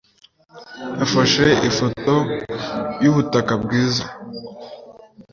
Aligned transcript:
Yafashe 0.99 1.45
ifoto 1.69 2.13
yubutaka 3.03 3.53
bwiza. 3.63 4.03